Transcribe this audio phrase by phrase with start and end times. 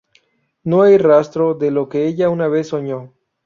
[0.63, 3.13] No hay rastro de lo que ella una vez soñó.